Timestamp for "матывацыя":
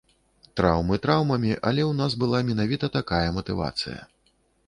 3.39-4.01